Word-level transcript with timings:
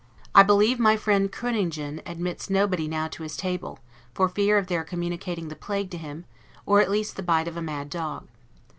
I 0.33 0.41
believe 0.41 0.79
my 0.79 0.97
friend 0.97 1.31
Kreuningen 1.31 2.01
admits 2.07 2.49
nobody 2.49 2.87
now 2.87 3.07
to 3.09 3.21
his 3.21 3.37
table, 3.37 3.77
for 4.15 4.27
fear 4.27 4.57
of 4.57 4.65
their 4.65 4.83
communicating 4.83 5.49
the 5.49 5.55
plague 5.55 5.91
to 5.91 5.97
him, 5.99 6.25
or 6.65 6.81
at 6.81 6.89
least 6.89 7.17
the 7.17 7.21
bite 7.21 7.47
of 7.47 7.55
a 7.55 7.61
mad 7.61 7.91
dog. 7.91 8.27